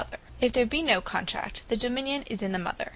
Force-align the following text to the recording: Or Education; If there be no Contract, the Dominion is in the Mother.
Or 0.01 0.03
Education; 0.07 0.35
If 0.41 0.53
there 0.53 0.65
be 0.65 0.81
no 0.81 0.99
Contract, 0.99 1.61
the 1.67 1.77
Dominion 1.77 2.23
is 2.23 2.41
in 2.41 2.53
the 2.53 2.57
Mother. 2.57 2.89